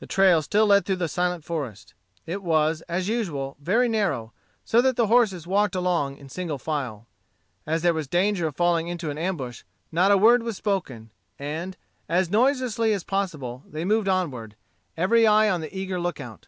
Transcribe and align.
The 0.00 0.06
trail 0.06 0.40
still 0.40 0.64
led 0.66 0.86
through 0.86 0.96
the 0.96 1.08
silent 1.08 1.44
forest. 1.44 1.92
It 2.24 2.42
was, 2.42 2.80
as 2.88 3.06
usual, 3.06 3.54
very 3.60 3.86
narrow, 3.86 4.32
so 4.64 4.80
that 4.80 4.96
the 4.96 5.08
horses 5.08 5.46
walked 5.46 5.74
along 5.74 6.16
in 6.16 6.30
single 6.30 6.56
file. 6.56 7.06
As 7.66 7.82
there 7.82 7.92
was 7.92 8.08
danger 8.08 8.46
of 8.46 8.56
falling 8.56 8.88
into 8.88 9.10
an 9.10 9.18
ambush, 9.18 9.64
not 9.92 10.10
a 10.10 10.16
word 10.16 10.42
was 10.42 10.56
spoken, 10.56 11.10
and, 11.38 11.76
as 12.08 12.30
noiselessly 12.30 12.94
as 12.94 13.04
possible, 13.04 13.62
they 13.66 13.84
moved 13.84 14.08
onward, 14.08 14.56
every 14.96 15.26
eye 15.26 15.50
on 15.50 15.60
the 15.60 15.76
eager 15.76 16.00
lookout. 16.00 16.46